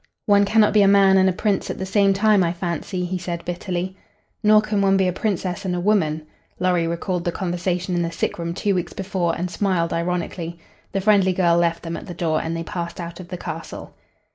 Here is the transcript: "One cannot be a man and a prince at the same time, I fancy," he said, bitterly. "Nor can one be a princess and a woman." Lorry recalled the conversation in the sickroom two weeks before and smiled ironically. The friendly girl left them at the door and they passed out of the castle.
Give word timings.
"One 0.25 0.45
cannot 0.45 0.73
be 0.73 0.81
a 0.81 0.87
man 0.87 1.15
and 1.19 1.29
a 1.29 1.31
prince 1.31 1.69
at 1.69 1.77
the 1.77 1.85
same 1.85 2.11
time, 2.11 2.43
I 2.43 2.53
fancy," 2.53 3.05
he 3.05 3.19
said, 3.19 3.45
bitterly. 3.45 3.95
"Nor 4.41 4.59
can 4.59 4.81
one 4.81 4.97
be 4.97 5.07
a 5.07 5.13
princess 5.13 5.63
and 5.63 5.75
a 5.75 5.79
woman." 5.79 6.25
Lorry 6.57 6.87
recalled 6.87 7.23
the 7.23 7.31
conversation 7.31 7.93
in 7.93 8.01
the 8.01 8.09
sickroom 8.09 8.55
two 8.55 8.73
weeks 8.73 8.93
before 8.93 9.35
and 9.37 9.51
smiled 9.51 9.93
ironically. 9.93 10.57
The 10.91 11.01
friendly 11.01 11.33
girl 11.33 11.55
left 11.55 11.83
them 11.83 11.95
at 11.95 12.07
the 12.07 12.15
door 12.15 12.41
and 12.41 12.57
they 12.57 12.63
passed 12.63 12.99
out 12.99 13.19
of 13.19 13.27
the 13.27 13.37
castle. 13.37 13.93